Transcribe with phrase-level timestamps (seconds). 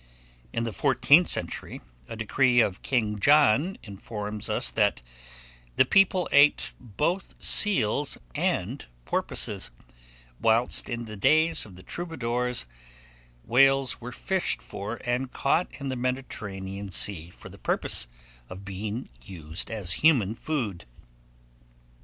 [0.51, 5.03] In the fourteenth century, a decree of King John informs us that
[5.75, 9.69] the people ate both seals and porpoises;
[10.39, 12.65] whilst in the days of the Troubadours,
[13.43, 18.07] whales were fished for and caught in the Mediterranean Sea, for the purpose
[18.49, 20.85] of being used as human food.